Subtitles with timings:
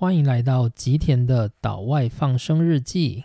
[0.00, 3.24] 欢迎来到吉田的岛外放生日记。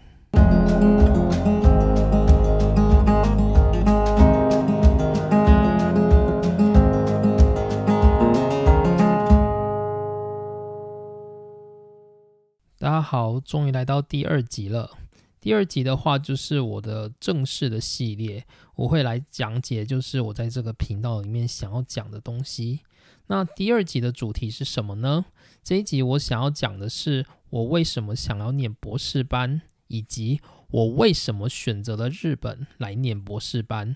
[12.78, 14.98] 大家好，终于来到第二集了。
[15.40, 18.46] 第二集的话，就是我的正式的系列，
[18.76, 22.82] 我会来讲解，就是我在这个频道里面想要讲的东西。
[23.28, 25.26] 那第二集的主题是什么呢？
[25.64, 33.96] 这一集我想要讲的是我为什么想要念博士班，以及我为什么选择了日本来念博士班。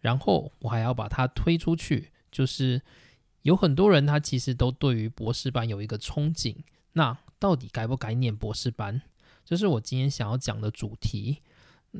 [0.00, 2.80] 然后我还要把它推出去，就是
[3.42, 6.56] 有很多人他其实都对于博士班有一个憧憬。
[6.94, 9.02] 那到底该不该念博士班？
[9.44, 11.42] 这是我今天想要讲的主题。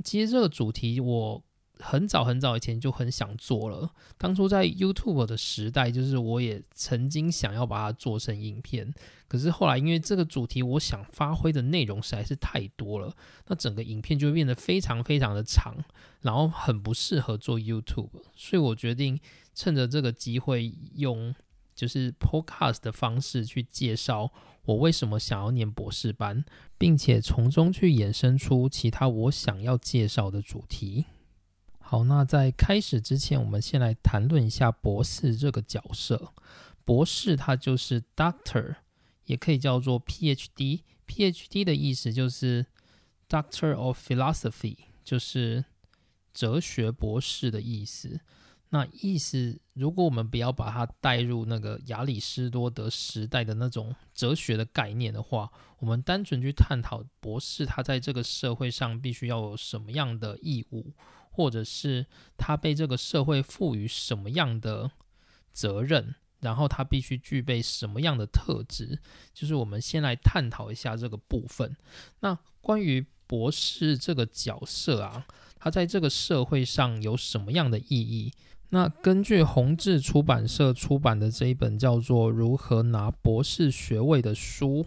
[0.02, 1.42] 其实这个主题我。
[1.80, 3.90] 很早很早以前就很想做了。
[4.18, 8.92] 当初在 YouTube 的时代，就是我也曾经想要把它做成影片。
[9.26, 13.14] 可是后来因为这个主题，我想发挥的内容实在是太多了，
[13.46, 15.76] 那整个影片就会变得非常非常的长，
[16.20, 18.10] 然后很不适合做 YouTube。
[18.34, 19.18] 所以我决定
[19.54, 21.34] 趁着这个机会，用
[21.74, 24.32] 就是 Podcast 的方式去介绍
[24.64, 26.44] 我为什么想要念博士班，
[26.76, 31.06] 并且从中去衍生出其他我想要介绍的主题。
[31.90, 36.32] 好，那在开始之前，我们先来谈论一下博士这个角色。
[36.84, 38.76] 博士他就是 Doctor，
[39.24, 40.82] 也可以叫做 PhD。
[41.08, 42.64] PhD 的意思就是
[43.28, 45.64] Doctor of Philosophy，就是
[46.32, 48.20] 哲学博士的意思。
[48.68, 60.92] 那意思，如果我们不要把它带入那个亚里士多德时代的那种哲学的概念的话，我们单纯去探讨博士他在这个社会上必须要有什么样的义务。
[61.30, 64.90] 或者是他被这个社会赋予什么样的
[65.52, 68.98] 责任，然后他必须具备什么样的特质，
[69.32, 71.76] 就是我们先来探讨一下这个部分。
[72.20, 78.32] 那关于博士这个角色啊，他在这个社会上有什么样的意义？
[78.70, 84.86] 那根据宏志出版社出版的这一本叫做《如何拿博士学位》的书。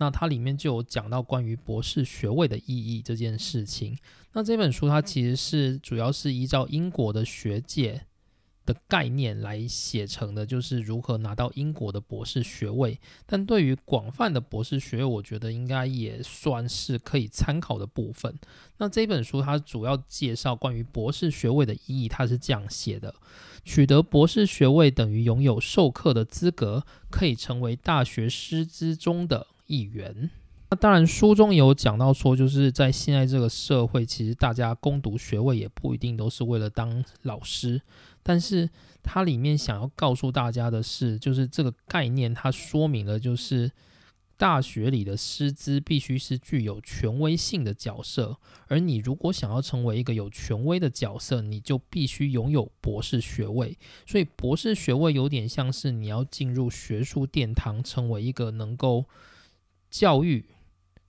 [0.00, 3.96] 那它里面就有讲到关于博士学位的意义这件事情。
[4.32, 8.06] 那这本书它其实是主要是依照英国的学界
[8.64, 12.98] 的概念来写成的，就是如何拿到英国的博士学位。
[13.26, 18.34] 但对于广泛的博士学位，我觉得应该也算是可以参考的部分。
[18.78, 23.14] 那这本书它主要介绍关于博士学位的意义，它是这样写的：
[23.64, 29.48] 取得博士学位等于拥有授课的资格，可以成为大学师资中的。
[29.70, 30.28] 一员。
[30.70, 37.80] 那当然，书中有讲到说，就是在现在这个社会，其实大家攻读学位也不一定都是为了当老师。
[38.22, 38.68] 但是
[39.02, 43.70] 它里面想要告诉大家的是，就是这个概念，它说明了就是。
[44.40, 48.38] 大学里的师资必须是具有权威性的角色，
[48.68, 53.76] 而你如果想要成为一个有权威的角色，你就必须拥有博士学位。
[54.06, 59.04] 所以，博士学位有点像是你要进入学术殿堂，成为一个能够
[59.90, 60.46] 教育、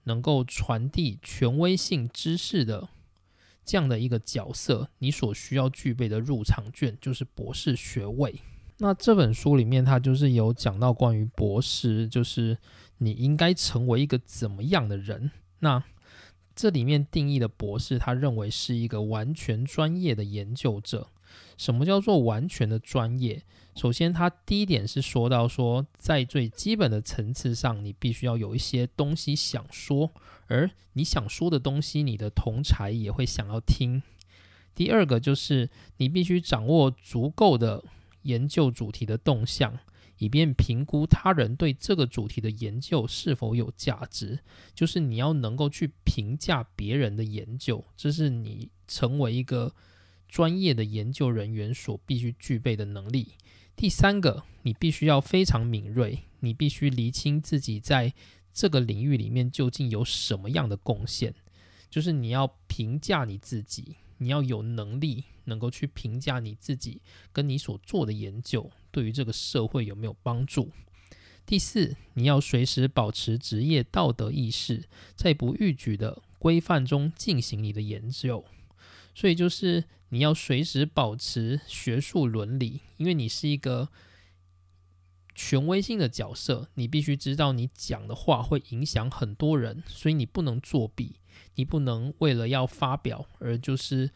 [0.03, 2.89] 能够传递权威性知识的
[3.63, 8.41] 这样的一个角色，你所需要具备的入场券就是博士学位。
[8.79, 12.57] 那这本书里面，它就是有讲到关于博士，就是
[12.97, 15.29] 你应该成为一个怎么样的人。
[15.59, 15.83] 那
[16.55, 21.09] 这里面定义的博士，他认为是一个完全专业的研究者。
[21.57, 23.43] 什么叫做完全的专业？
[23.75, 30.11] 首先，他第一点是说到说，在最基本的层次上，你必须要有一些东西想说，
[30.47, 34.03] 而你想说的东西，你的同才也会想要听。
[34.75, 37.83] 第二个就是你必须掌握足够的。
[38.23, 39.79] 研究主题的动向，
[40.19, 44.37] 以便评估他人对这个主题的研究是否有价值。
[44.75, 49.73] 就是你要能够去评价别人的研究，这是你成为一个
[50.27, 53.29] 专业的研究人员所必须具备的能力。
[53.75, 58.13] 第三个，你必须要非常敏锐，你必须厘清自己在
[58.53, 61.33] 这个领域里面究竟有什么样的贡献。
[61.89, 63.95] 就是你要评价你自己。
[64.17, 67.01] 你要有能力，能够去评价你自己
[67.33, 70.69] 跟你所做的研究对于这个社会有没有帮助。
[71.43, 74.83] 第四，你要随时保持职业道德意识，
[75.15, 78.45] 在不逾矩的规范中进行你的研究。
[79.13, 83.89] 所以就是你要随时保持学术伦理，因为你是一个
[85.33, 91.15] 权威性的角色，你必须知道你讲的话会影响很多人，所以你不能作弊。
[91.55, 94.09] 你不能为了要发表而就是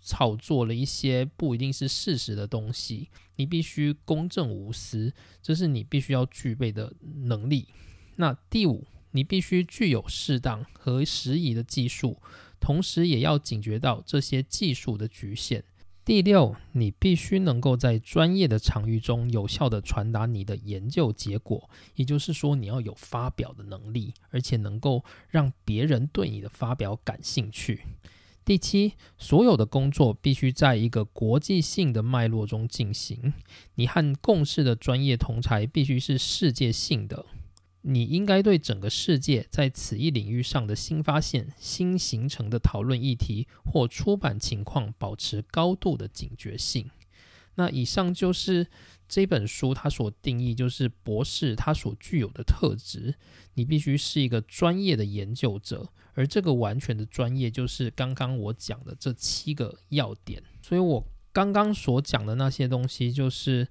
[0.00, 3.08] 炒作了一些不一定是事实的东西。
[3.36, 6.92] 你必须公正无私，这是你必须要具备的
[7.24, 7.68] 能力。
[8.16, 12.20] 那第五，你必须具有适当和适宜的技术，
[12.62, 15.64] 同时也要警觉到这些技术的局限。
[16.04, 27.82] 第六，你必须能够在专业的场域中有效地传达你的研究结果，也就是说，你要有发表的能力，而且能够让别人对你的发表感兴趣。
[28.44, 33.32] 第七，所有的工作必须在一个国际性的脉络中进行，
[33.76, 37.26] 你和共事的专业同才必须是世界性的。
[37.84, 46.88] 你应该对整个世界在此一领域上的新发现、新形成的讨论议题或出版情况保持高度的警觉性。
[47.56, 48.66] 那以上就是
[49.08, 53.14] 这本书它所定义，就是博士他所具有的特质。
[53.54, 60.42] 你必须是一个专业的研究者，而这个完全的专业就是刚刚我讲的这七个要点。
[60.62, 63.66] 所以我刚刚所讲的那些东西，就是。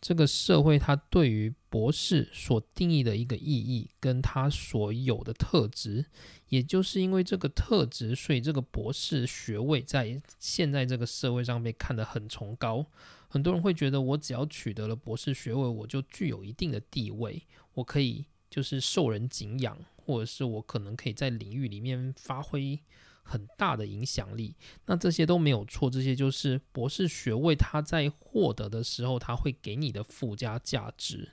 [0.00, 6.06] 这个社会它对于博士所定义的一个意义，跟他所有的特质，
[6.48, 12.86] 也就是因为这个特质，所以这个博士学位在现在这个社会上被看得很崇高。
[13.28, 17.42] 很多人会觉得，我只要取得了博士学位，我就具有一定的地位，
[17.74, 22.80] 我可以就是受人敬仰，或者是我可能可以在领域里面发挥。
[23.28, 31.32] 很大的影响力，那这些都没有错，这些就是博士学位他在获得的时候他会给你的附加价值。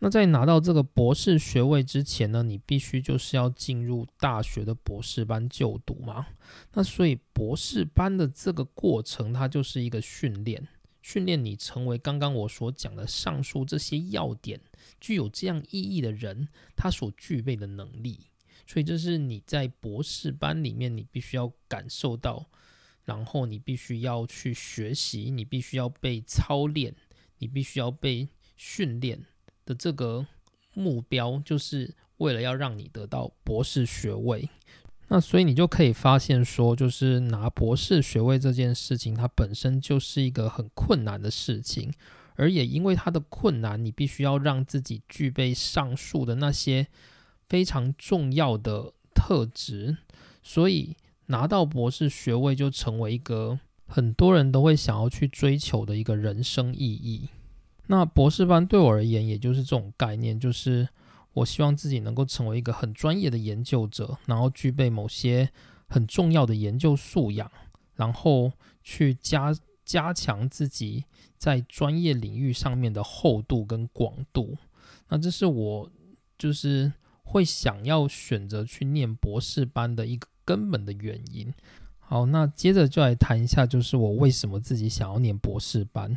[0.00, 6.26] 那在拿到这个博士学位之前呢，你必须就是要进入大学的博士班就读嘛。
[6.74, 10.68] 那所以博士班的这个过程，它就是一个训练，
[11.00, 14.60] 训练你成为刚刚我所讲的上述这些要点
[15.00, 18.26] 具有这样意义的人，他所具备的能力。
[18.66, 22.46] 所以这是你在博士班里面，你必须要感受到，
[23.04, 26.94] 然后你必须要去学习，你必须要被操练，
[27.38, 29.20] 你必须要被训练
[29.66, 30.26] 的这个
[30.72, 34.48] 目标，就是为了要让你得到博士学位。
[35.08, 41.92] 那所以你就可以发现说，就是拿博士学位这件事情，它本身就是一个很困难的事情，
[42.36, 46.88] 而也因为它的困难，你必须要让自己具备上述的那些。
[47.48, 49.96] 非常重要的特质，
[50.42, 50.96] 所以
[51.26, 57.28] 拿到博士学位就成为一个很多人都会想要去追求的一个人生意义。
[57.86, 60.88] 那博士班对我而言，也就是这种概念，就是
[61.34, 65.50] 我希望自己能够成为一个很专业的研究者，然后具备某些
[65.88, 67.50] 很重要的研究素养，
[67.94, 68.52] 然后
[68.82, 69.54] 去加
[69.84, 71.04] 加强自己
[71.38, 74.56] 在专业领域上面的厚度跟广度。
[75.08, 75.90] 那这是我
[76.36, 76.92] 就是。
[77.24, 81.52] 会想要选择去念博士班的一个根本的原因。
[81.98, 86.16] 好，那接着就来谈一下，就是我为什么自己想要念博士班。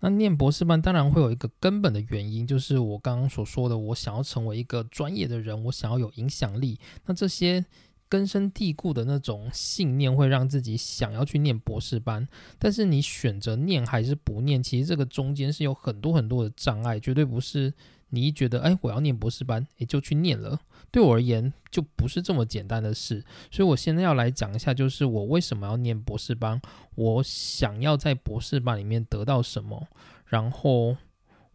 [0.00, 6.78] 那念博士班当然会有一个根本的原因，就是我刚刚所说的，我想要成为一个专业的人，我想要有影响力。
[7.06, 7.64] 那这些
[8.08, 12.26] 根深蒂固的那种信念，会让自己想要去念博士班。
[12.58, 17.72] 但是你选择念还是不念，其实这个中间是有很多很多的障碍，绝对不是。
[18.10, 20.60] 你一觉得，哎，我要念博士班，也就去念了。
[20.90, 23.24] 对我而言，就不是这么简单的事。
[23.50, 26.60] 所以我现在要来讲一下，就是我为什么要念博士班，
[26.94, 29.86] 我想要在博士班里面得到什么，
[30.26, 30.96] 然后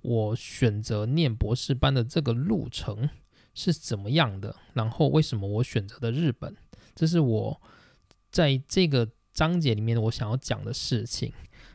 [0.02, 3.10] 我选择念博士班的这个路程
[3.56, 6.56] 是怎么样的，然后为什么我选择的日本，
[6.94, 7.60] 这是我
[8.30, 11.34] 在这个章节里面我想要讲的事情。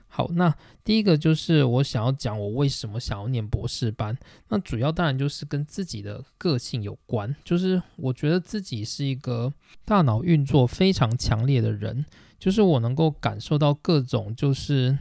[0.09, 4.17] 好，那第一个就是我想要讲我为什么想要念博士班。
[4.49, 9.53] 那主要当然就是跟自己的个性有关，就是我觉得自己是一个
[9.85, 12.05] 大脑运作非常强烈的人，
[12.39, 14.99] 就是我能够感受到各种就是。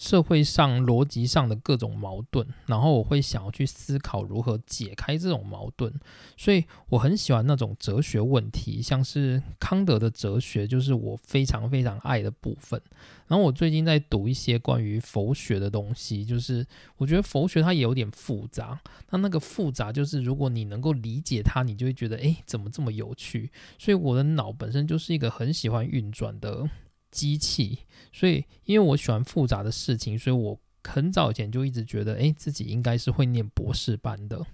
[0.00, 5.92] 社会上逻辑上的各种矛盾，然后我会想要去思考如何解开这种矛盾，
[6.38, 12.80] 所以我很喜欢那种哲学问题，像是康德的哲学，就是我非常非常爱的部分。
[13.26, 16.66] 然后我最近在读一些关于佛学的东西，就是
[16.96, 18.80] 我觉得佛学它也有点复杂，
[19.10, 23.50] 那那个复杂就是如果你能够理解它，你就会觉得诶，怎么这么有趣？
[23.78, 26.70] 所以我的脑本身就是一个很喜欢运转的。
[27.10, 27.80] 机器，
[28.12, 34.44] 所以因为我喜欢复杂的事情，所以我很早以前就一直觉得，哎，自己应该是会念博士班的。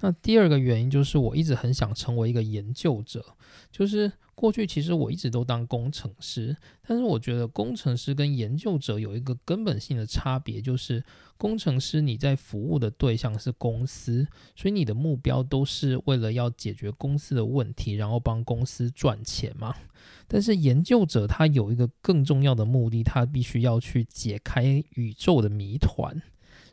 [0.00, 3.24] 那第二个原因就是我一直很想成为一个研究者，
[3.70, 4.12] 就是。
[4.32, 11.04] 过去其实我一直都当工程师，但是我觉得工程师跟研究者有一个根本性的差别，就是
[11.36, 14.26] 工程师你在服务的对象是公司，
[14.56, 19.76] 所以你的目标都是为了要解决公司的问题，然后帮公司赚钱嘛。
[20.26, 26.22] 但是研究者他有一个更重要的目的，他必须要去解开宇宙的谜团，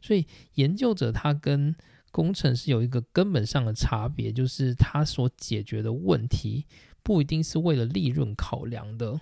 [0.01, 1.75] 所以研究者他跟
[2.17, 6.65] 工程是有一个根本上的差别，就是他所解决的问题
[7.03, 9.21] 不一定是为了利润考量的，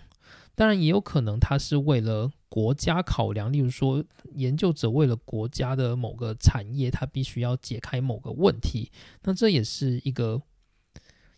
[0.55, 4.01] 当然也有可能他是为了国家考量，例如说
[4.35, 8.89] 研究者为了国家的某个产业，他必须要解开某个问题，
[9.23, 10.41] 那这也是一个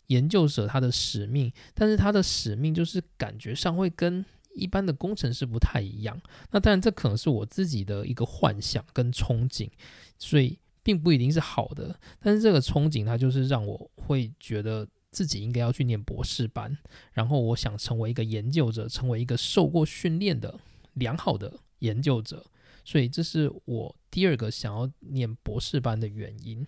[0.06, 4.24] 研究者他的使命，但是他的使命就是感觉上会跟
[4.54, 6.22] 一般的工程师不太一样。
[6.52, 9.72] 那当然这可能是我自己的一个幻想跟憧憬，
[10.20, 10.60] 所以。
[10.88, 16.78] 并不一定是好的，但是这个憧憬它就是让我会觉得自己应该要去念博士班，
[17.12, 20.58] 然后我想成为一个研究者，成为一个受过训练的
[20.94, 22.46] 良好的研究者，
[22.86, 26.66] 所以这是我第二个想要念博士班的原因。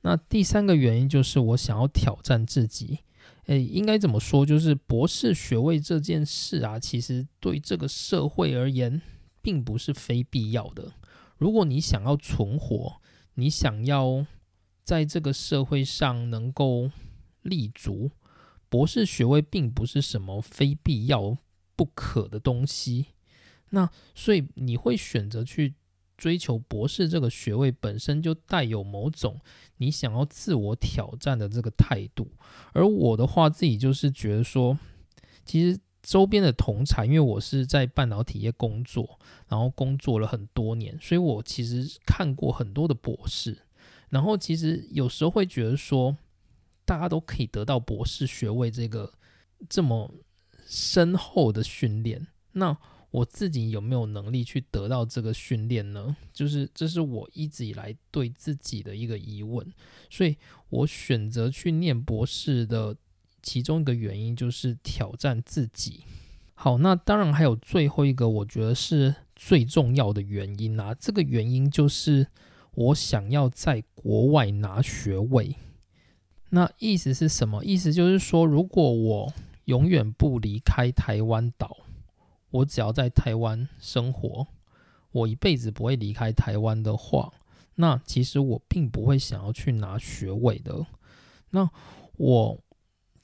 [0.00, 2.98] 那第三个原因就是我想要挑战自己，
[3.46, 4.44] 诶，应该怎么说？
[4.44, 9.00] 就是博士学位这件事啊，其实对这个社会而言，
[9.40, 10.92] 并不是非必要的。
[11.36, 13.00] 如果你想要存活，
[13.34, 14.26] 你想要
[14.82, 16.90] 在这个社会上能够
[17.42, 18.10] 立足，
[18.68, 21.36] 博士学位并不是什么非必要
[21.76, 23.06] 不可的东西。
[23.70, 25.74] 那所以你会选择去
[26.16, 29.40] 追求博士这个学位，本身就带有某种
[29.78, 32.30] 你想要自我挑战的这个态度。
[32.72, 34.78] 而我的话，自己就是觉得说，
[35.44, 35.78] 其实。
[36.04, 39.18] 周边的同产，因为我是在半导体业工作，
[39.48, 43.56] 然后工作了很多年，所以我其实看过很多的博士。
[44.10, 46.14] 然后其实有时候会觉得说，
[46.84, 49.10] 大家都可以得到博士学位，这个
[49.66, 50.14] 这么
[50.66, 52.76] 深厚的训练，那
[53.10, 56.14] 我自己有没有能力去得到这个训练呢？
[56.34, 59.66] 就是这是我一直以来对自己的一个疑问，
[60.10, 60.36] 所以
[60.68, 62.94] 我选择去念博士的。
[63.44, 66.02] 其中一个原因就是挑战自己。
[66.54, 70.94] 好，那当然还有最后一个，我觉得是最重要的原因啊。
[70.94, 72.26] 这个原因就是
[72.74, 75.56] 我想要在国外拿学位。
[76.50, 77.62] 那意思是什么？
[77.64, 79.32] 意思就是说，如果我
[79.66, 81.76] 永远不离开台湾岛，
[82.50, 84.46] 我只要在台湾生活，
[85.10, 87.32] 我一辈子不会离开台湾的话，
[87.74, 90.86] 那其实我并不会想要去拿学位的。
[91.50, 91.68] 那
[92.16, 92.63] 我。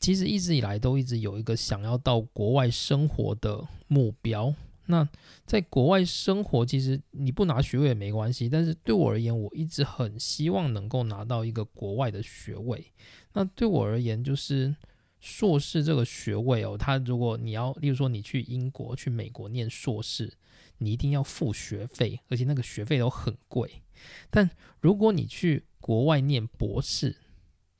[0.00, 4.54] 其实一直以来都一直有一个想要到国外生活的目标。
[4.87, 5.09] 那
[5.47, 8.49] 在国外生活，其实你不拿学位也没关系。
[8.49, 12.92] 但是对我而言，我一直很希望能够拿到一个国外的学位。
[13.35, 14.75] 那对我而言，就是
[15.21, 20.33] 硕士这个学位哦，它如果你要，例如说你去英国、去美国念硕士，
[20.78, 23.83] 你一定要付学费，而且那个学费都很贵。
[24.28, 27.16] 但如果你去国外念博士，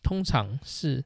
[0.01, 1.05] 通常是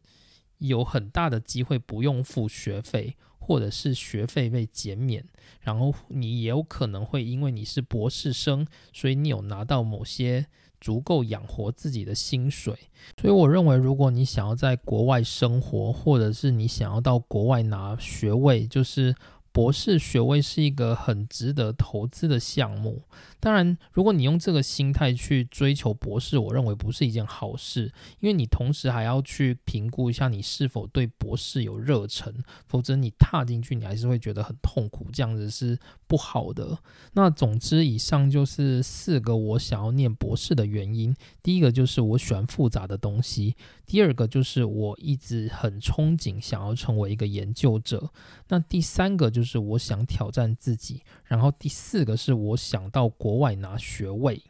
[0.58, 5.24] 有很大的机会不用付学费，或者是学费被减免，
[5.60, 10.46] 然后你也有可能会因为你是博士生，所以你有拿到某些
[10.80, 12.74] 足够养活自己的薪水。
[13.20, 19.14] 所以我认为，如果你想要在国外生活，或者是你想要到国外拿学位，就是。
[19.54, 23.04] 博士学位是一个很值得投资的项目。
[23.44, 32.34] 当然，如果你用这个心态去追求博士，我认为不是一件好事，因为你同时还要去评估一下你是否对博士有热忱，
[32.66, 36.76] 否则你踏进去，你还是会觉得很痛苦，这样子是不好的。
[37.12, 41.14] 那总之，以上就是四个我想要念博士的原因。
[41.44, 43.54] 第一个就是我喜欢复杂的东西，
[43.86, 48.10] 第二个就是我一直很憧憬想要成为一个研究者，
[48.48, 49.44] 那第三个就。
[49.44, 54.40] 是我想挑战自己，然后第四个是我想到国国外拿学位。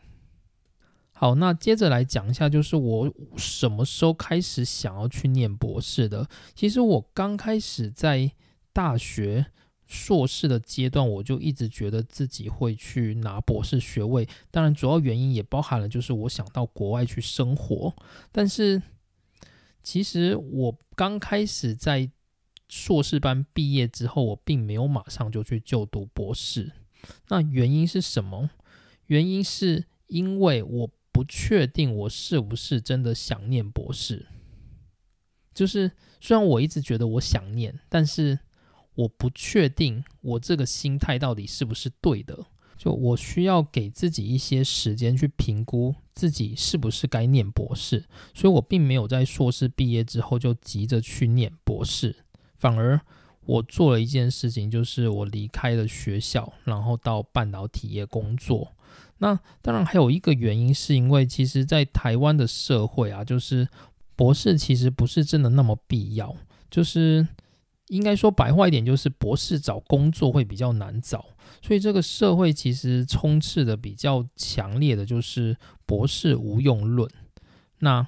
[1.13, 6.29] 好，那接着来讲一下，就是我什么时候开始想要去念博士的？
[6.55, 8.31] 其实我刚开始在
[8.75, 9.47] 大学
[9.87, 14.29] 硕士的阶段，我就一直觉得自己会去拿博士学位。
[14.51, 17.95] 当然，主要原因也包含了就是我想到国外去生活。
[18.31, 18.83] 但是，
[19.83, 22.11] 其实我刚开始在
[22.69, 26.73] 硕士班毕业之后，我并没有马上就去就读博士。
[27.29, 28.51] 那原因是什么？
[29.07, 34.27] 原因是因为我不确定我是不是真的想念博士。
[35.53, 38.39] 就是虽然我一直觉得我想念，但是
[38.95, 42.47] 我不确定我这个心态到底是不是对的。
[42.77, 48.05] 就我需要给自己一些时间去评估自己是不是该念博士。
[48.35, 52.17] 所以我并没有在硕士毕业之后就急着去念博士。
[52.57, 53.01] 反而，
[53.43, 58.74] 我做了一件事情，就是我离开了学校，然后到半导体业工作。
[59.19, 63.69] 那当然还有一个原因，是因为其实，在台湾的社会啊，就是
[64.17, 66.35] 博士其实不是真的那么必要。
[66.71, 67.27] 就是
[67.89, 71.25] 应该说白话一点，就是博士找工作会比较难找，
[71.63, 75.57] 所以这个社会其实充斥的比较强烈的就是
[75.87, 77.09] 博士无用论。
[77.79, 78.07] 那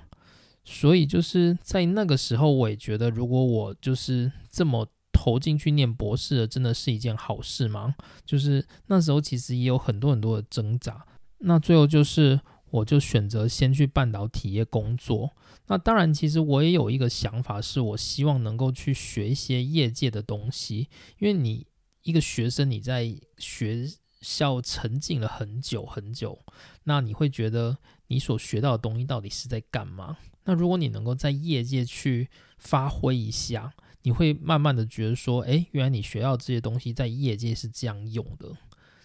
[0.64, 4.88] 所以就是在那个时候，我也觉得，如果我就是这么
[5.26, 7.96] 投进去念博士的，真的是一件好事吗？
[8.24, 11.04] 就是那时候其实也有很多很多的挣扎。
[11.38, 12.40] 那最后就是，
[12.70, 15.32] 我就选择先去半导体业工作。
[15.66, 20.88] 那当然，其实我也有一个想法，是我希望能够去学一些业界的东西。
[21.18, 21.66] 因为你
[22.04, 23.84] 一个学生，你在学
[24.20, 26.38] 校沉浸了很久很久，
[26.84, 30.18] 那你会觉得你所学到的东西到底是在干嘛？
[30.44, 33.74] 那如果你能够在业界去发挥一下，
[34.06, 38.56] 你会慢慢的觉得说，诶，原来你学到这些东西在业界是这样用的。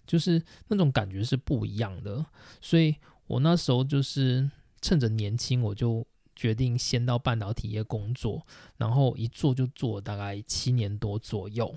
[0.06, 2.24] 就是那种感觉是不一样的，
[2.62, 4.48] 所以我那时候就是
[4.80, 6.06] 趁着年轻，我就
[6.36, 8.46] 决定先到半导体业工作，
[8.78, 11.76] 然后一做就做大概七年多左右。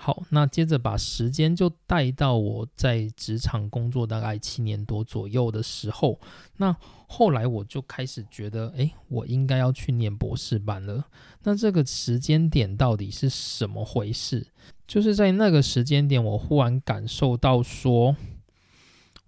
[0.00, 6.20] 好，那接着把时间就带到我在职场工作大概七年多左右的时候，
[6.58, 6.74] 那
[7.08, 11.04] 后来我就开始觉得，哎，我应该要去念博士班了。
[11.42, 14.46] 那这个时间点到底是什么回事？
[14.86, 18.14] 就是在那个时间点，我忽然感受到说，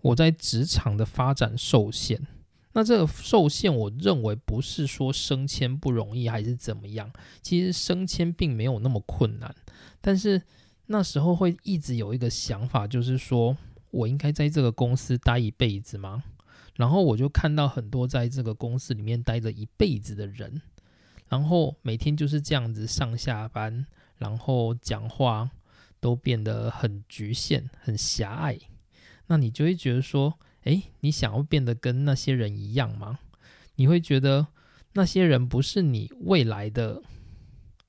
[0.02, 2.28] 我在职场的发展受限。
[2.72, 7.12] 那这个受限，我认为不是说升迁不容易还是怎么样，
[7.42, 9.54] 其实升迁并没有那么困难，
[10.00, 10.42] 但是。
[10.92, 13.56] 那时候会一直有一个想法，就是说
[13.92, 16.24] 我应该在这个公司待一辈子吗？
[16.74, 20.60] 然后我就看到很多在这个公司里面待着一辈子的人，
[21.28, 23.86] 然后每天就是这样子上下班，
[24.16, 25.48] 然后讲话
[26.00, 28.58] 都变得很局限、很狭隘。
[29.28, 33.18] 那你就会觉得说，诶，你想要变得跟那些人一样吗？
[33.76, 34.48] 你会觉得
[34.92, 37.02] 那些人不是你未来的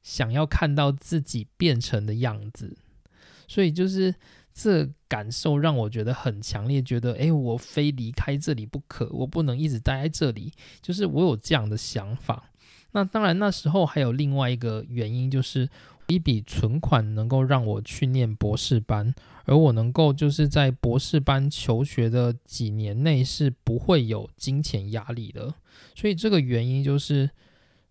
[0.02, 2.78] 想要看到自己变成的样子。
[3.48, 4.16] 所以就是
[4.54, 10.54] 这感受让我觉得很强烈，觉得哎，我非离开这里不可，我不能一直待在这里。
[10.82, 12.52] 就是我有这样的想法。
[12.94, 15.70] 那当然那时候还有另外一个原因，就是
[16.12, 19.14] 一笔存款能够让我去念博士班，
[19.46, 25.54] 而我能够就是在博士班求学的几年内是不会有金钱压力的。
[25.96, 27.30] 所以这个原因就是。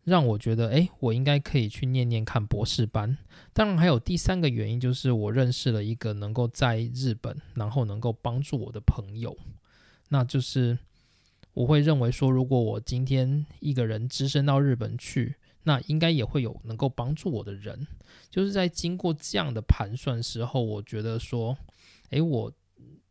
[0.05, 3.19] 让我觉得，哎，我应该可以去念念看博士班。
[3.53, 9.37] 当然，还有第三个原因，就是我认识了一个能够在日本，然后能够帮助我的朋友。
[10.09, 10.77] 那就是
[11.53, 17.87] 我会认为说，如果我今天一个人只身到日本去，那应该也会有能够帮助我的人。
[18.31, 21.57] 就是在经过这样的盘算时候，我觉得说，
[22.11, 22.53] 哎，我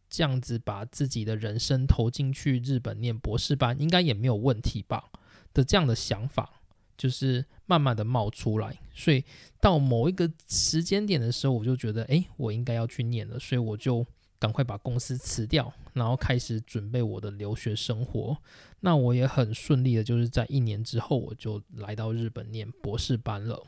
[0.09, 5.11] 这样子把自己的人生投进去日本念博士班，应该也没有问题吧？
[5.53, 6.55] 的这样的想法。
[6.99, 9.23] 就是慢慢的冒出来，所以
[9.61, 14.05] 到某一个时间点的时候，我就觉得，哎，我应该要去念了，所以我就
[14.39, 18.37] 赶快把公司辞掉，然后开始准备我的留学生活。
[18.79, 23.61] 那我也很顺利的，就是在一年之后，我就来到日本念博士班了。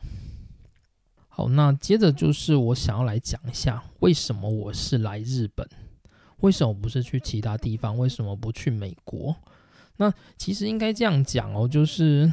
[1.27, 5.67] 好，那接着就是我想要来讲一下，为什么我是来日本，
[6.39, 9.35] 为什么不是去其他地方，为什么不去美国？
[9.97, 12.31] 那其实应该这样讲哦，就是。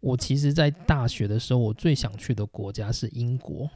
[0.00, 3.70] 我其实，在大学的时候，我最想去的国家是英国。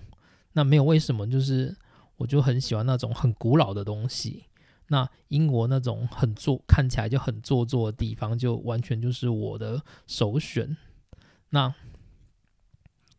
[0.52, 1.74] 那没有为什么，就是
[2.18, 4.44] 我就很喜欢那种很古老的东西。
[4.88, 10.76] 那英国那种很做看起来就很做作的地方，就完全就是我的首选。
[11.48, 11.74] 那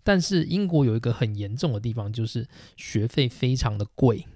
[0.03, 4.27] 但是英国有一个很严重的地方，就是学费非常的贵，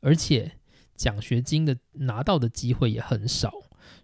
[0.00, 0.52] 而且
[0.94, 3.52] 奖学金的拿到的机会也很少。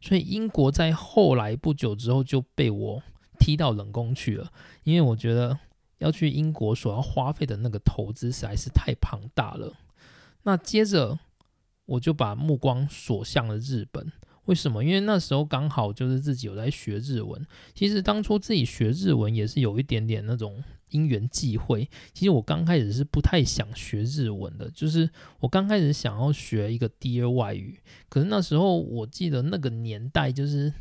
[0.00, 3.03] 所以英国在后来不久之后就被我。
[3.37, 4.53] 踢到冷宫去了，
[4.85, 5.59] 因为我觉得
[5.98, 9.74] 要去英国所要花费的那个投资实在是太庞大了。
[10.44, 11.18] 那接着
[11.85, 14.11] 我就把目光锁向了日本，
[14.44, 14.83] 为什么？
[14.85, 17.44] 因为那时候刚好就是自己有在学日文。
[17.74, 21.90] 其实当初自己学日文也是有一点点那种因缘际会。
[22.12, 30.72] 其实我刚开始是不太想学日文的，就是我刚开始想要学一个第二外语，可是那时候我记得那个年代就是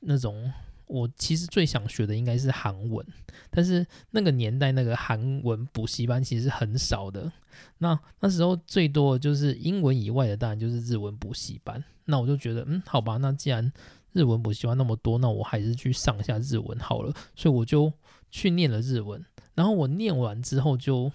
[0.00, 0.52] 那种。
[0.86, 3.04] 我其实最想学的应该是韩文，
[3.50, 7.30] 但是那个年代那个韩文补习班其实很少的。
[7.78, 11.82] 那那时候最多的就是英文以外的，当然就是日文补习班。
[12.04, 13.72] 那我就觉得，嗯，好吧，那既然
[14.12, 17.12] 日文补习班那么多，那我还是去上一下日文好了。
[17.34, 17.92] 所以我就
[18.30, 19.24] 去念了日文。
[19.54, 21.10] 然后我念完之后，就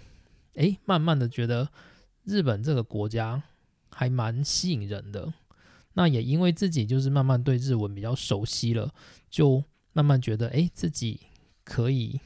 [0.55, 1.69] 诶，慢慢的觉得
[2.25, 3.41] 日本这个国家
[3.89, 5.31] 还蛮吸引人的。
[5.93, 8.93] 那也因为自己就是慢慢对日文比较熟悉了，
[9.29, 11.19] 就慢慢觉得哎，自己
[11.63, 12.19] 可以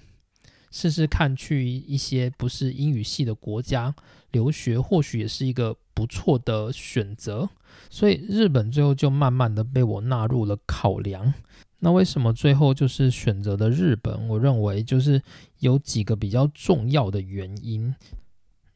[0.71, 3.95] 试试看去一些不是英语系的国家
[4.31, 7.49] 留学，或许也是一个不错的选择。
[7.89, 11.33] 所以日本最后就慢慢的被我纳入了考量。
[11.79, 14.27] 那为什么最后就是选择的日本？
[14.27, 15.21] 我认为就是
[15.59, 17.93] 有几个比较重要的原因。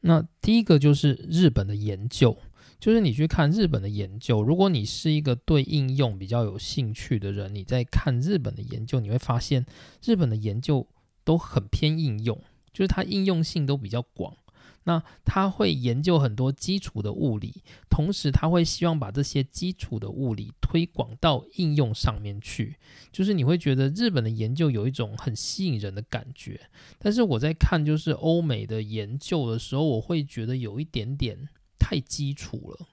[0.00, 2.36] 那第一个就是日本的研究，
[2.80, 9.64] 就是你去看日本的研究，如果你是一个对应用比较有兴趣的人，你在看日本的研究，你会发现
[10.02, 10.86] 日本的研究
[11.22, 12.40] 都很偏应用，
[12.72, 14.34] 就是它应用性都比较广。
[14.84, 22.76] 那他会研究很多基础的物理，同时他会希望把这些基础的物理推广到应用上面去。
[23.12, 26.58] 就是你会觉得日本的研究有一种很吸引人的感觉，
[26.98, 32.86] 但是我在看就是欧美的研究的时候，我会觉得有一点点太基础了。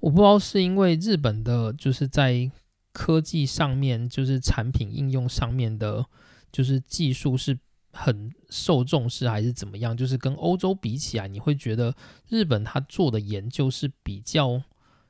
[0.00, 2.50] 我不知道是因为日本的就是在
[2.92, 6.04] 科技上面，就是产品应用上面的，
[6.50, 7.56] 就是技术是。
[7.94, 9.94] 很受重视还是怎么样？
[9.94, 11.94] 就是跟欧洲比起来，你会觉得
[12.26, 14.62] 日本他做的研究是比较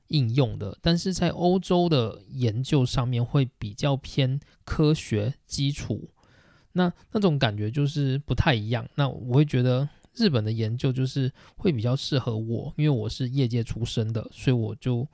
[0.09, 6.11] 应用的，但是在欧洲的研究上面会比较偏科学基础，
[6.73, 8.89] 那那种感觉就是不太一样。
[8.97, 15.09] 那我会觉得日本的研究就是会比较适合我，因为我是业界出身的，所以我就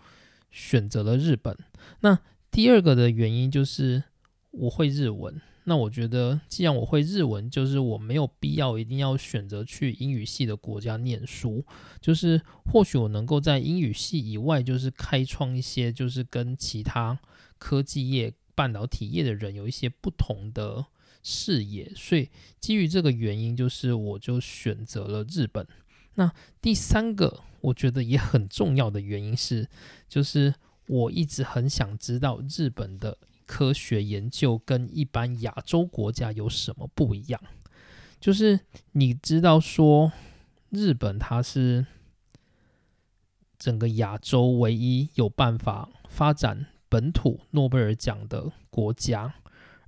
[0.50, 1.56] 选择了日本。
[2.00, 2.18] 那
[2.50, 4.02] 第二个的原因就是
[4.50, 5.40] 我会日文。
[5.64, 11.62] 那我觉得，既然我会日文，就是我没有必要一定要选择去英语系的国家念书。
[12.00, 17.20] 就是或许我能够在英语系以外，就是开创一些，就是跟其他
[17.58, 20.86] 科技业、半导体业的人有一些不同的
[21.22, 21.92] 视野。
[21.94, 22.28] 所以
[22.60, 25.66] 基于这个原因，就是我就选择了日本。
[26.14, 29.68] 那第三个，我觉得也很重要的原因是，
[30.08, 30.54] 就是
[30.86, 33.18] 我一直很想知道日本的。
[33.48, 37.40] 科学研究跟一般亚洲国家有什么不一样？
[38.20, 38.60] 就是
[38.92, 40.12] 你知道说，
[40.68, 41.86] 日本它是
[43.58, 49.34] 整个亚洲唯一有办法发展本土诺贝尔奖的国家，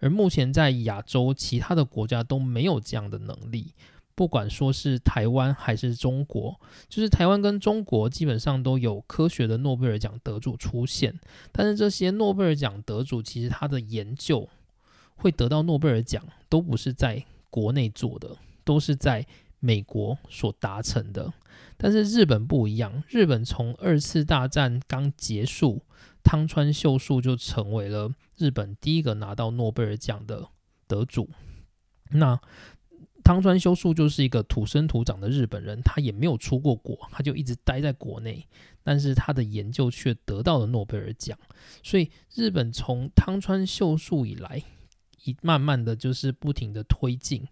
[0.01, 3.73] 而目前在亚洲其他的国家都没有这样的能力。
[4.17, 6.61] 不管说是台湾还是中国，
[6.91, 11.19] 就是台湾跟中国基本上都有科学的诺贝尔奖得主出现，
[11.53, 14.47] 但是这些诺贝尔奖得主其实他的研究
[15.17, 19.27] 会得到诺贝尔奖，都不是在国内做的，都是在
[19.59, 21.33] 美国所达成的。
[21.79, 25.81] 但是日本不一样，日本从二次大战刚结束，
[26.31, 30.49] 汤川秀树就成为了日本第一个拿到诺贝尔奖的
[30.87, 31.29] 得主。
[32.13, 32.41] 那
[33.25, 38.47] 汤川秀树就是一个土生土长的日本人，他也没有出过国，他就一直待在国内，
[38.85, 41.37] 但是他的研究却得到了诺贝尔奖。
[41.83, 44.63] 所以日本从汤川秀树以来，
[45.25, 47.45] 一慢慢的就是不停的推进，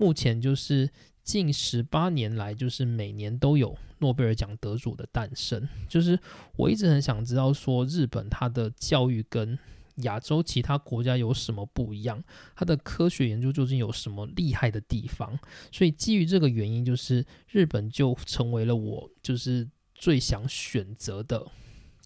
[0.00, 0.88] 目前就是
[1.22, 5.68] 近十八年来，就是每年都有诺贝尔奖得主的诞生。
[5.86, 6.18] 就是
[6.56, 9.58] 我一直很想知道说，日本它的教育跟
[9.96, 12.24] 亚洲其他国家有什么不一样？
[12.56, 15.38] 它的科学研究究竟有什么厉害的地方？
[15.70, 21.46] 所以基于这个原因，就是日本就成为了我就是最想选择的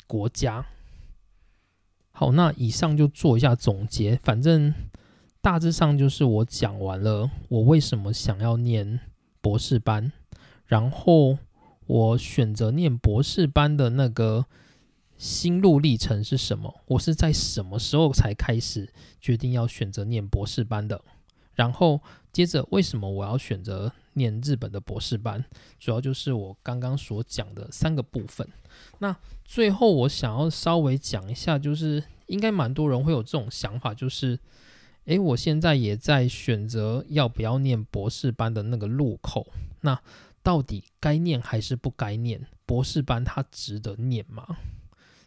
[0.08, 0.66] 国家。
[2.10, 4.74] 好，那以上就做一下总结，反正
[5.44, 8.98] 大致上就是我讲完了我为什么想要念
[9.42, 10.10] 博士班，
[10.64, 11.36] 然后
[11.86, 14.46] 我选择念博士班的那个。
[15.16, 16.74] 心路历程是什么？
[16.86, 21.00] 我是在什么时候才开始决定要选择念博士班的？
[21.54, 22.00] 然后
[22.32, 25.44] 接着，为什么我要选择念日本的博士班？
[25.78, 28.46] 主要就是我刚刚所讲的三个部分。
[28.98, 34.38] 那最后我想要稍微讲一下，就是应该蛮多人会有这种想法，就是
[35.06, 39.46] 诶，我现在也在选择要不要念博士班的那个路口。
[39.82, 40.00] 那
[40.42, 42.40] 到底该念还是不该念？
[42.66, 44.56] 博士班它值得念吗？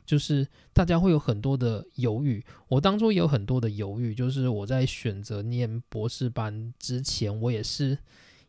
[0.05, 4.15] 就是大家会有很多的犹豫，我当初也有很多的犹豫。
[4.15, 7.97] 就是我在选择念博士班之前，我也是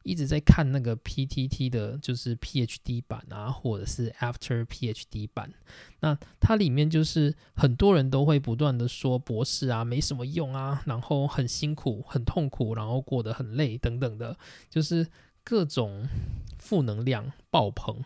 [0.08, 5.52] 一直在看那个 PTT 的，就是 PhD 版啊，或者是 After PhD 版。
[6.00, 14.38] 那它里面就是很多人都会不断的说博士啊没什么用啊，然后很辛苦、很痛苦，然后过得很累等等的，
[14.70, 15.06] 就是
[15.44, 16.08] 各种
[16.56, 18.02] 负能量爆棚。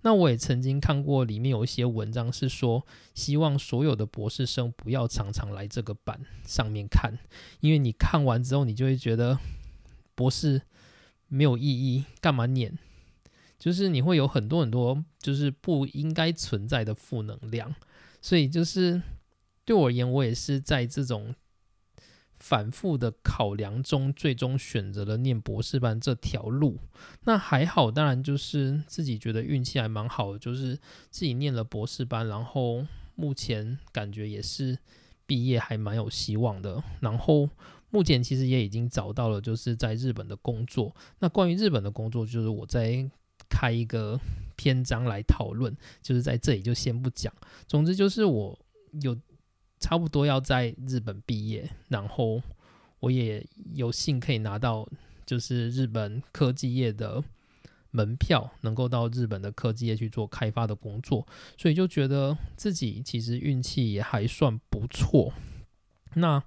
[0.00, 7.18] 那我也曾经看过，里面有一些文章是说，希望所有的博士生不要常常来这个版上面看，
[7.60, 9.38] 因为你看完之后，你就会觉得
[10.14, 10.62] 博士
[11.28, 12.78] 没有意义，干嘛念？
[13.58, 17.74] 就是你会有很多很多就是不应该存在的负能量，
[18.20, 19.00] 所以就是
[19.64, 21.34] 对我而言，我也是在这种
[22.38, 26.78] 反复的考量中，最终选择了念博士班这条路。
[27.22, 30.76] 那还好，当然就是自己觉得运气还蛮好的，就是
[31.08, 34.78] 自己念了博士班，然后目前感觉也是
[35.24, 36.82] 毕业还蛮有希望的。
[37.00, 37.48] 然后
[37.94, 40.94] 目前其实也已经找到了，就是在日本的工作。
[41.20, 43.08] 那关于日本的工作，就是我在
[43.48, 44.18] 开一个
[44.56, 47.32] 篇章来讨论，就是在这里就先不讲。
[47.68, 48.58] 总之就是我
[49.00, 49.16] 有。
[49.80, 52.40] 差不多要在日本毕业，然后
[53.00, 54.88] 我也有幸可以拿到
[55.26, 57.22] 就是日本科技业的
[57.90, 61.26] 门票，能够到日本的科技业去做开发的工作，
[61.58, 65.34] 所以就觉得自己其实运气也还算不错。
[66.14, 66.42] 那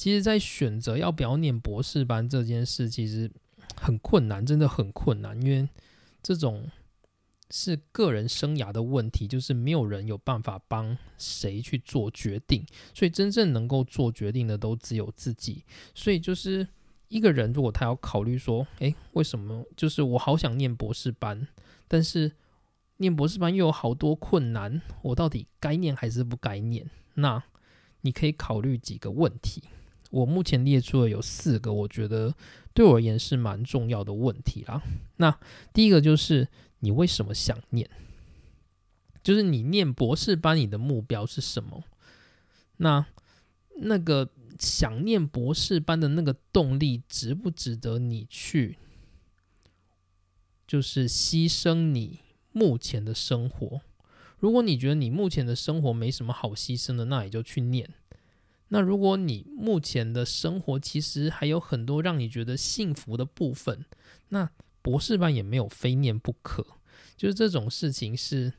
[0.00, 3.30] 其实，在选择要不要念博士班这件事，其实
[3.76, 5.68] 很困难，真的很困难，因为
[6.22, 6.70] 这种。
[7.52, 15.64] 是个人生涯的问题，就是没有人有办法帮谁去做决定，所以真正能够做决定的都只有自己。
[15.92, 16.66] 所以就是
[17.08, 19.66] 一个人，如果他要考虑说，诶，为什么？
[19.76, 21.48] 就是我好想念博士班，
[21.88, 22.30] 但是
[22.98, 26.88] 念博士班又有好多困难，我到底该念还是不该念？
[27.14, 27.42] 那
[28.02, 29.64] 你可以考虑几个问题。
[30.10, 32.34] 我目前列出了有四个，我觉得
[32.74, 34.82] 对我而言是蛮重要的问题啦。
[35.16, 35.38] 那
[35.72, 36.46] 第一个就是。
[36.82, 37.90] 你为什么想念？
[39.22, 41.84] 就是你念博士班，你的目标是什么？
[42.78, 43.04] 那
[43.82, 48.78] 那个想念博士班的那个动力，值不值得你去？
[50.66, 52.20] 就是牺牲你
[52.52, 53.82] 目前的生活。
[54.38, 57.90] 如果你觉得你目前的生活没什么好牺牲的，那也就去念。
[58.70, 63.84] 那如果你目前的生活其实还有很多让你觉得幸福的部分，
[64.30, 64.50] 那。
[64.82, 66.66] 博士班也没有非念不可，
[67.14, 68.50] 就是这种事情是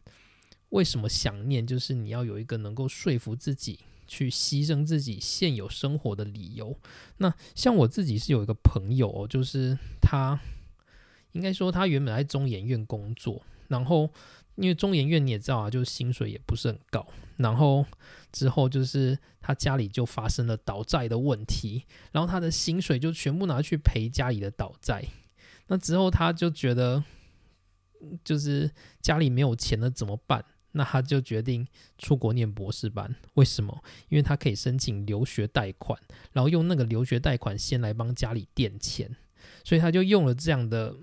[0.69, 1.65] 为什么想念？
[1.65, 6.77] 就是你要有一个能够说服自己去牺牲自己现有生活的理由。
[7.17, 10.39] 那像我自己是有一个朋友，就是他
[11.31, 14.07] 应该说他原本在中研院工作，然后
[14.57, 17.07] 因为中研院你也知道啊，就是薪水也不是很高，
[17.41, 17.85] 然后
[18.31, 25.03] 之后就是他家里就发生了倒债的问题，然后他的薪水就全部拿去赔家里的倒债。
[25.67, 27.03] 那之后他就觉得，
[28.23, 28.69] 就是
[29.01, 30.43] 家里没有钱了怎么办？
[30.73, 33.13] 那他就决定出国念博士班。
[33.33, 33.83] 为什么？
[34.07, 35.99] 因为他可以申请留学贷款，
[36.31, 39.13] 然后用那个留学贷款先来帮家里垫钱，
[39.65, 40.95] 所以他就用了这样的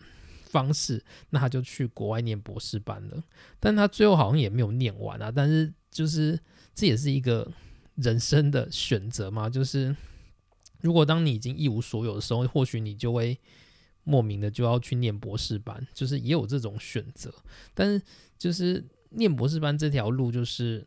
[0.45, 1.05] 方式。
[1.29, 3.23] 那他就去国外念博士班了。
[3.61, 5.31] 但他最后好像也没有念完啊。
[5.31, 6.39] 但是就是
[6.75, 7.51] 这也是一个
[7.97, 9.51] 人生的选择嘛。
[9.51, 9.97] 就是
[10.81, 13.39] 如果当你已经一无所有的时候，或许你就会。
[14.05, 17.31] 莫名的就要去念博士班，就是也有这种选择，
[17.75, 18.03] 但是
[18.39, 20.87] 就是念博士班这条路，就是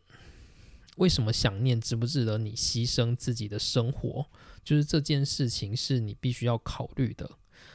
[0.96, 4.26] 为什么想念，值不值得你牺牲自己的生活？
[4.64, 7.30] 就是这件事情是你必须要考虑的。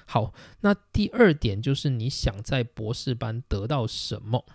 [0.06, 4.46] 好，那第二点就是你想在博士班得到什么？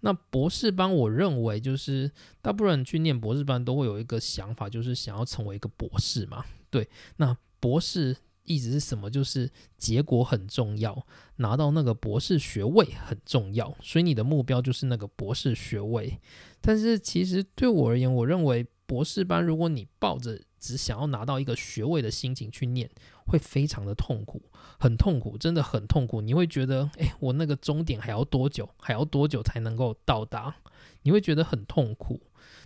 [0.00, 2.10] 那博士班，我认为就是
[2.42, 6.44] 大部分人去念博士班都会有一个想法，就是想要成为一个博士嘛。
[6.70, 8.16] 对，那博士。
[8.44, 9.10] 一直是什么？
[9.10, 11.06] 就是结果很重要，
[11.36, 16.18] 拿到那个博士学位很重要，所以你的目标就是那个博士学位。
[16.58, 22.88] 但是其实对我而言，我认为博士班，如果你抱着只想要拿到一个学位的心情去念，
[23.28, 24.42] 会非常的痛苦，
[24.78, 26.20] 很痛苦，真的很痛苦。
[26.20, 28.68] 你会觉得，诶，我那个终点还要多久？
[28.80, 30.56] 还要多久才能够到达？
[31.02, 32.20] 你会觉得很痛苦。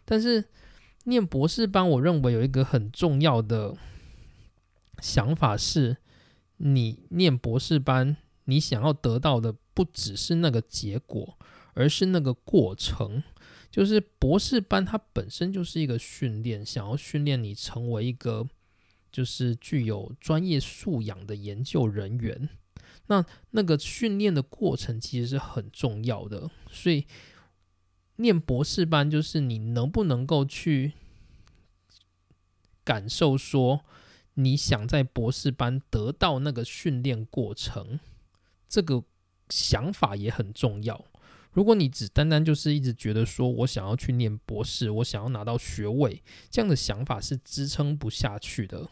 [0.04, 0.44] 但是
[1.04, 3.76] 念博士班，我认为有一个很重要的。
[5.00, 5.96] 想法是，
[6.58, 11.36] 你念博士班，你想要得到的不只是那个结果，
[11.74, 13.24] 而是那个过程。
[13.68, 18.46] 就是博士班它本身就是一个训练，想要训练你成为一个
[19.12, 22.48] 就是具有专业素养的研究人员。
[23.06, 27.06] 那那个训练的过程其实是很重要的，所以
[28.16, 30.94] 念博士班就是你能不能够去
[32.82, 33.84] 感受说。
[34.36, 38.00] 你想在博士班得到那个训练过程，
[38.66, 39.04] 这个
[39.50, 41.04] 想法也很重要。
[41.50, 48.88] 如果你只单单就是一直觉得说我想要去念博士，我想要拿到学位，这样的想法是支撑不下去的。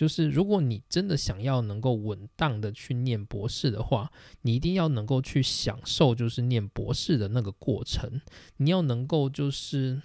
[0.00, 4.10] 就是如果你真的想要能够稳当的去念博士的话，
[4.40, 8.22] 你一定要能够去享受就是念博士的那个过程，
[8.56, 10.00] 你要能够就是。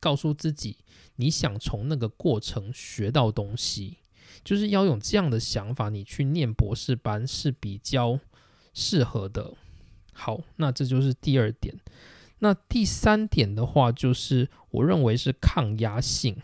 [0.00, 0.78] 告诉自己，
[1.16, 3.98] 你想从那个过程学到东西，
[4.42, 8.18] 就是要有这样的想法，你去念博士班是比较
[8.72, 9.52] 适合的。
[10.14, 11.78] 好，那这就是第二点。
[12.38, 16.34] 那第三点的话，就是我认为是抗压性。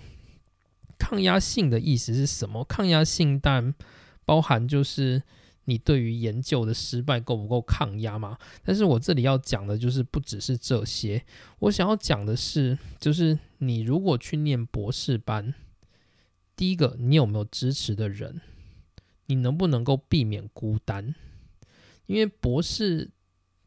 [0.99, 2.65] 抗压性的意思是什么？
[2.65, 3.75] 抗压性但
[4.25, 5.23] 包含就是
[5.67, 8.39] 你对于研究的失败够不够抗压嘛？
[8.65, 11.25] 但是我这里要讲的就是不只是这些，
[11.61, 15.55] 我想要讲的是，就是你如果去念博士班，
[16.55, 18.41] 第一个你有没有支持的人？
[19.27, 21.15] 你能不能够避免孤单？
[22.07, 23.11] 因为博士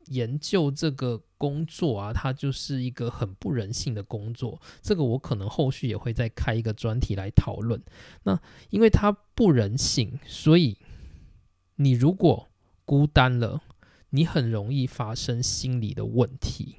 [0.09, 4.61] 研究这个工作啊，它就是一个很不人性的工作。
[4.81, 7.81] 这个我可能后续也会再开一个专题来讨论。
[8.23, 10.77] 那因为它不人性，所以
[11.75, 12.47] 你如果
[12.85, 13.61] 孤单了，
[14.09, 16.77] 你很容易发生心理的问题。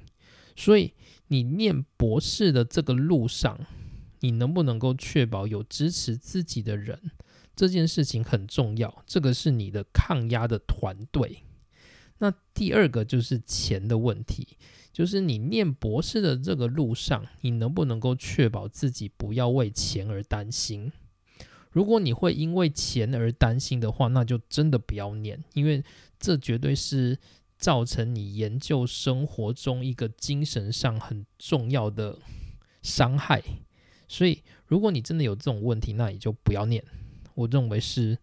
[0.55, 0.93] 所以
[1.27, 3.59] 你念博士的这个路上，
[4.19, 7.11] 你能不能够确保有支持自己的人？
[7.55, 11.43] 这件事情很重要，这个是你的抗压的团队。
[12.21, 14.47] 那第二个就是钱的问题，
[14.93, 20.91] 就是你念博士的这个路上，你能不能够确保自己不要为钱而担心？
[21.71, 25.83] 如果你会因为钱而担心的话，那就真的不要念，因为
[26.19, 27.17] 这绝对是
[27.57, 32.19] 造成你研究生活中一个精神上很重要的
[32.83, 33.41] 伤害。
[34.07, 36.83] 所以，如果你真的有这种问题，那你就不要念。
[37.33, 38.17] 我认为是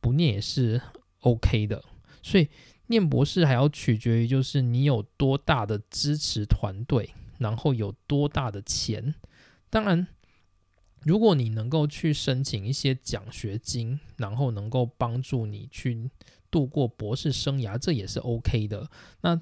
[0.00, 0.80] 不念也是
[1.20, 1.84] OK 的，
[2.22, 2.48] 所以
[2.90, 9.14] 念博士还要取决于就是你有多大的支持团队，然后有多大的钱。
[9.70, 10.08] 当然，
[11.04, 16.10] 如果你能够去申请一些奖学金，然后能够帮助你去
[16.50, 18.90] 度过博士生涯，这也是 OK 的。
[19.20, 19.40] 那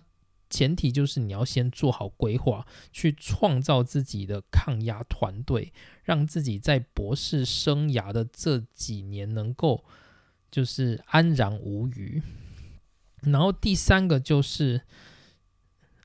[0.51, 5.73] 前提就是你要先做好规划，去创造自己的抗压团队，
[6.05, 9.83] 让自己在博士生涯的这几年能够
[10.51, 12.23] 就是安然无虞。
[13.23, 14.83] 然后第三个就是，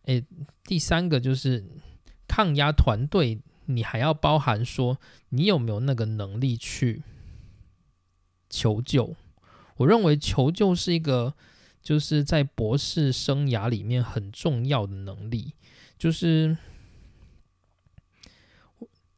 [0.03, 0.25] 诶，
[0.63, 1.63] 第三个就是
[2.27, 4.99] 抗压团队，你还要包含说
[5.29, 7.03] 你有没有那个能力去
[8.49, 9.15] 求救。
[9.77, 11.33] 我认为求救是一个。
[11.83, 15.51] 就是在博士生涯里面很重要的能力，
[15.97, 16.57] 就是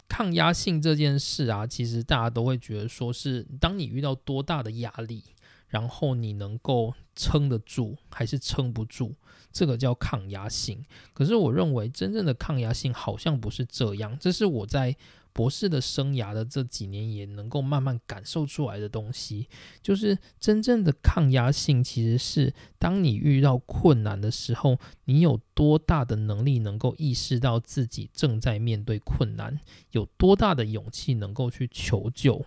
[0.10, 1.68] 抗压性这件事啊。
[1.68, 5.24] 其实大家都会觉得说是，当你遇到多大的压力，
[5.76, 9.14] 然后你能够撑得住还是撑不住，
[9.52, 10.86] 这个叫抗压性。
[11.14, 14.96] 可是我认为真正的抗压性好像不是这样，这是我在。
[15.36, 19.50] 博士的生涯的这几年，也能够慢慢感受出来的东西，
[19.82, 29.60] 就是真正的抗压性，其实是当你遇到困难的时候，你有多大的能力能够意识到自己正在面对困难，
[29.92, 32.46] 有多大的勇气能够去求救，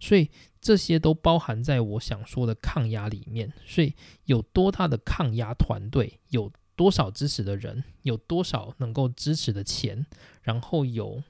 [0.00, 0.28] 所以
[0.64, 3.52] 这些都包含在我想说的抗压里面。
[3.64, 10.04] 所以有多大的抗压团队，有多少支持的人，有多少能够支持的钱，
[10.42, 11.22] 然后有。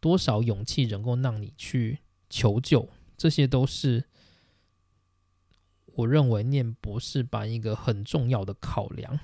[0.00, 1.98] 多少勇气能够让你去
[2.30, 2.88] 求救？
[3.16, 4.04] 这些都是
[5.86, 9.18] 我认为念博士班一个很重要的考量。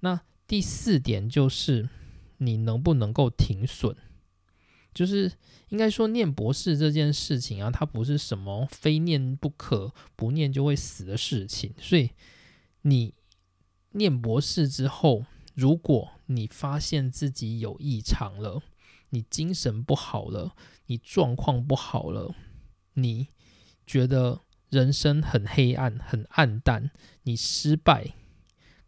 [0.00, 1.90] 那第四点就是
[2.38, 3.94] 你能不能够停损？
[4.96, 5.30] 就是
[5.68, 11.74] 应该说念博士这件事情啊，它不是什么非念不可、不念就会死的事情。
[11.78, 12.12] 所以
[12.80, 13.12] 你
[13.90, 18.62] 念博士之后，如果你发现自己有异常了，
[19.10, 20.56] 你精神不好了，
[20.86, 22.34] 你状况不好了，
[22.94, 23.28] 你
[23.86, 26.90] 觉得人生很黑暗、很暗淡，
[27.24, 28.14] 你失败，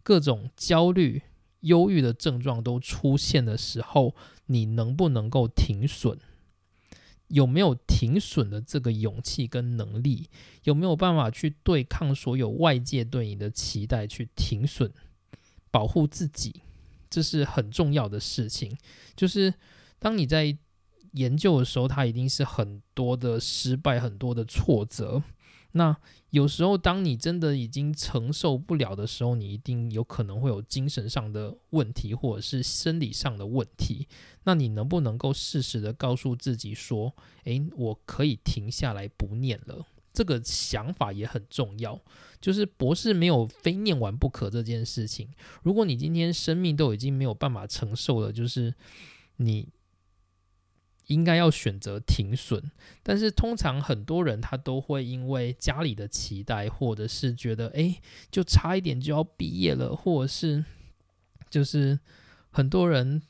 [0.03, 1.23] 各种焦虑、
[1.61, 4.15] 忧郁的症状都出现的时候，
[4.49, 6.19] 你能不能够停损？
[7.29, 10.29] 有没有停损的这个勇气跟能力？
[10.65, 14.91] 有没有办法去对抗所有外界对你的期待，去停损，
[15.71, 16.63] 保护自己？
[17.09, 18.77] 这是很重要的事情，
[19.17, 19.55] 就是。
[20.01, 20.57] 当你在
[21.15, 25.21] 研究的时候，它一定是很多的失败，很多的挫折。
[25.73, 25.97] 那
[26.31, 34.09] 有时候，当你真的已经承受不了的时候，你一定有可能会有精神上的问题，或者是生理上的问题。
[34.45, 42.01] 那你能不能够适时的告诉自己说：“诶，我可以停下来不念了。”这个想法也很重要。
[42.41, 45.29] 就是博士没有非念完不可这件事情。
[45.63, 48.75] 如果你今天生命都已经没有办法承受了，就是
[49.37, 49.69] 你。
[51.09, 52.63] 应该要选择停损，
[53.03, 57.99] 但是通常很多人他都会因为家里的期待，或者是觉得哎，
[58.31, 60.63] 就差一点就要毕业了，或者是
[61.49, 61.99] 就是
[62.51, 63.23] 很多人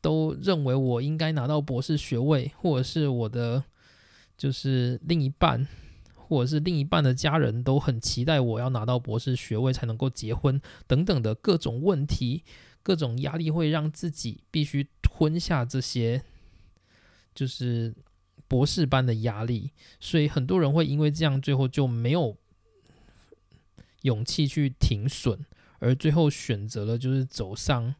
[0.00, 3.62] 都认为我应该拿到博士学位，或者是我的
[4.38, 5.68] 就是另一半，
[6.14, 12.44] 或者是另一半的家人都很期待我要拿到博士学位才能够结婚等等的各种问题、
[12.82, 16.22] 各种压力，会让自己必须吞下这些。
[17.38, 17.94] 就是
[18.48, 19.70] 博士班的压力，
[20.00, 22.36] 所以很多人会因为这样，最后就没有
[24.02, 25.46] 勇气去停损，
[25.78, 27.94] 而最后选择了就是走上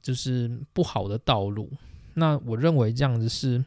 [0.00, 1.72] 就是不好的道路。
[2.14, 3.64] 那我认为这样子是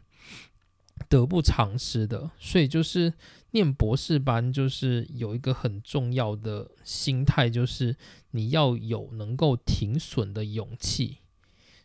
[1.09, 3.13] 得不偿失的，所以就是
[3.49, 7.97] 念博士班，就是有一个很重要的心态，就是
[8.29, 11.17] 你要有能够停损的勇气，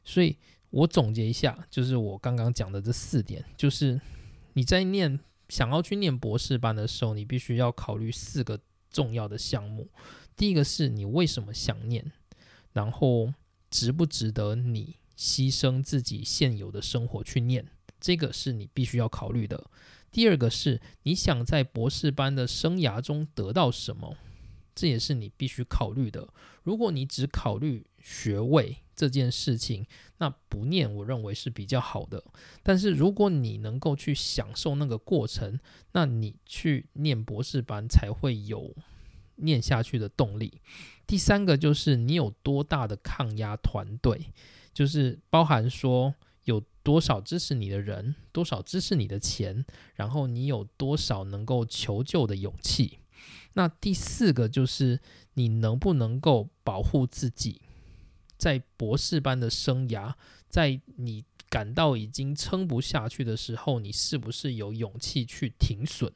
[0.05, 0.37] 所以。
[0.71, 4.01] 我总结一下，就是我刚刚讲的这四点，就是
[4.55, 8.59] 你在念想要去念博士班的时候，你必须要考虑四个
[8.91, 9.89] 重要的项目。
[10.37, 12.13] 第一个是你为什么想念，
[12.73, 13.33] 然后
[13.71, 17.67] 值不值得你牺牲自己现有的生活去念，
[18.01, 19.71] 这个是你必须要考虑的。
[20.11, 24.17] 第二个是你想在博士班的生涯中得到什么，
[24.75, 26.29] 这也是你必须考虑的。
[26.63, 29.85] 如果你只考虑学位，这件事情，
[30.19, 32.23] 那不念我认为是比较好的。
[32.63, 35.59] 但是如果你能够去享受那个过程，
[35.91, 38.73] 那你去念博士班才会有
[39.35, 40.61] 念下去的动力。
[41.05, 44.33] 第三个就是你有多大的抗压团队，
[44.73, 53.01] 就是包含说有多少支持你的人，多少支持你的钱，然后你有多少能够求救的勇气。
[53.55, 55.01] 那第四个就是
[55.35, 57.63] 你能不能够保护自己。
[58.37, 60.15] 在博士班的生涯，
[60.49, 66.13] 在你感到已经撑不下去的时候，你是不是有勇气去停损？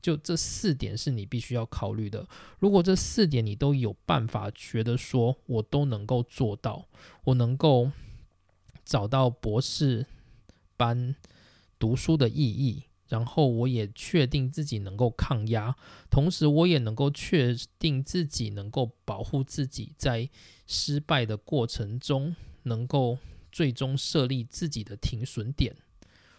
[0.00, 2.28] 就这四点是你必须要考虑的。
[2.58, 6.86] 如果这四点你都有办法，觉得说我都能够做到，
[7.24, 7.90] 我能够
[8.84, 10.04] 找到博士
[10.76, 11.14] 班
[11.78, 15.74] 读书的意义，然后我也确定自己能够抗压，
[16.10, 20.30] 同时我也能够确定自己能够保护自己在。
[20.66, 23.18] 失败的过程中，能够
[23.52, 25.76] 最终设立自己的停损点。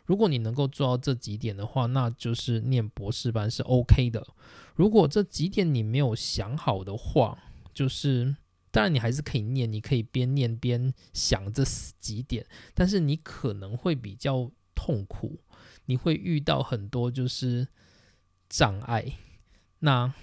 [0.04, 4.26] 如果你能够做到这几点的话，那就是念博士班是 OK 的。
[4.74, 7.38] 如果这几点你没有想好的话，
[7.72, 8.36] 就是
[8.72, 11.64] 当然你还是可以念，你可以边念边想这
[12.00, 12.44] 几点，
[12.74, 15.40] 但是你可能会比较痛苦，
[15.86, 17.68] 你会遇到很多就是
[18.50, 19.06] 障碍。
[19.80, 20.14] 那。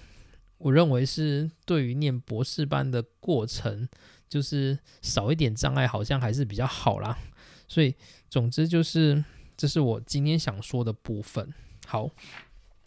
[0.59, 3.85] 我认为是对于念博士班的过程，
[4.29, 7.19] 就是少一点障碍，好像还是比较好啦。
[7.67, 7.93] 所以，
[8.29, 9.21] 总之就是，
[9.57, 11.53] 这是我今天想说的部分。
[11.85, 12.09] 好，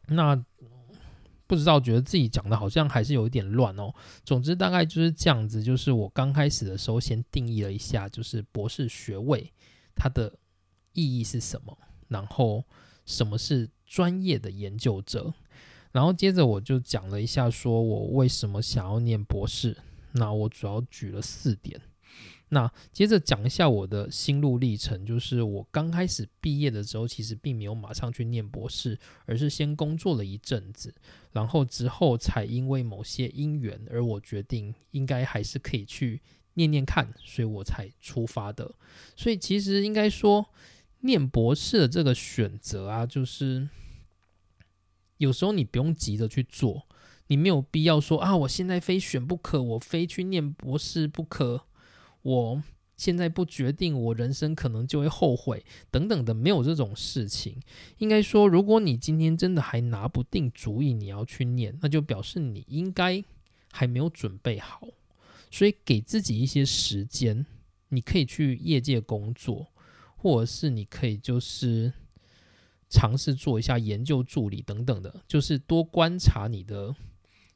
[0.06, 0.42] 那
[1.46, 3.92] 不知道觉得自己讲的好像还是有一点乱哦。
[4.24, 5.62] 总之，大概就是这样子。
[5.62, 9.52] 就是我刚开始的时候，先定义了一下，就是博士学位
[9.94, 10.32] 它的
[10.94, 11.76] 意义是什么，
[12.08, 12.64] 然后
[13.04, 15.32] 什么是专业的研究者。
[15.92, 19.76] 然后接着我就讲了一下，说我为什么想要念博士。
[20.12, 21.80] 那我主要举了四点。
[22.48, 30.94] 那接着讲一下我的心路历程，就是我刚开始毕业的时候，其实并没有马上去念博士，而是先工作了一阵子，
[31.32, 36.22] 然后之后才因为某些因缘，而我决定应该还是可以去
[36.54, 38.72] 念念看，所以我才出发的。
[39.16, 40.46] 所以其实应该说，
[41.06, 43.68] 念博士的这个选择啊，就是。
[45.18, 46.86] 有时候你不用急着去做，
[47.28, 51.62] 你没有必要说啊，我现在非选不可，我非去念博士不可，
[52.20, 52.62] 我
[52.98, 57.58] 现在不决定，我人生可能就会后悔等等的，没有这种事情。
[57.96, 63.24] 应该说，如果你今天真的还拿不定主意，你要去念，那就表示你应该
[63.72, 64.86] 还没有准备好。
[65.50, 67.46] 所以给自己一些时间，
[67.88, 69.68] 你可以去业界工作，
[70.16, 71.92] 或者是你可以就是。
[72.88, 76.94] 尝试做一下研究助理等等的，就是多观察你的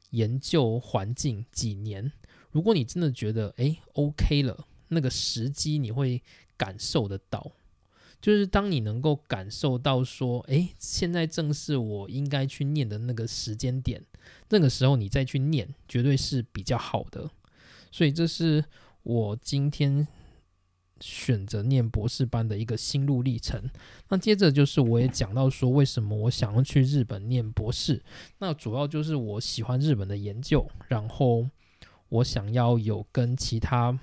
[0.09, 2.11] 研究环境几年。
[2.51, 6.21] 如果你真的觉得诶 OK 了，那个时机你会
[6.57, 7.53] 感受得到。
[8.21, 14.03] 就是当你能够感受到说，诶，现在正是我应该去念的那个时间点，
[14.49, 17.31] 那个时候你再去念，绝对是比较好的。
[17.89, 18.65] 所以这是
[19.03, 20.05] 我今天。
[21.01, 23.61] 选择念博士班的一个心路历程。
[24.09, 28.01] 那接着就是我也讲到说，为什么我想要去日本念博士？
[28.37, 31.49] 那主要就是我喜欢日本的研究，然后
[32.09, 33.97] 我想要有跟其他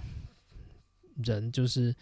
[1.23, 1.95] 人就是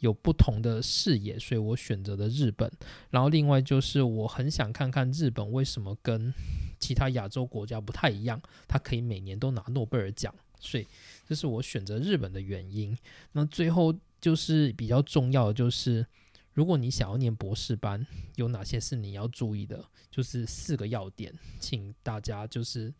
[0.00, 2.70] 有不同的视野，所以我选择了日本。
[3.10, 6.32] 然后另外就是我很想看看日本为什么跟
[6.78, 10.86] 其他亚洲国家不太一样，它可以每年都拿诺贝尔奖，所以
[11.26, 12.96] 这是我选择日本的原因。
[13.32, 13.94] 那最后。
[14.24, 16.06] 就是比较重要的，就是
[16.54, 18.06] 如果你想要念博士班，
[18.36, 19.84] 有哪些是你要注意的？
[20.10, 22.94] 就是四个要点，请大家就是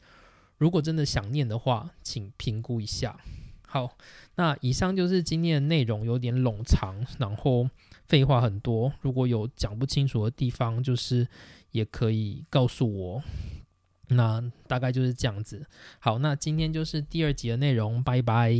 [0.58, 3.18] 如果真的想念的话，请评估一下。
[3.66, 3.96] 好，
[4.34, 7.70] 那以上就是今天的内容，有点冗长，然后
[8.06, 11.26] 废话很多，如果有讲不清楚的地方，就是
[11.70, 13.22] 也可以告诉我。
[14.08, 15.64] 那大概就是这样子。
[16.00, 18.52] 好，那今天就是第二集的内容，拜拜。